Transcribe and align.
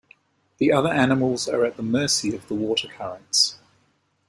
The 0.57 0.71
other 0.71 0.89
animals 0.91 1.47
are 1.47 1.63
at 1.63 1.77
the 1.77 1.83
mercy 1.83 2.35
of 2.35 2.47
the 2.47 2.55
water 2.55 2.87
currents. 2.87 3.59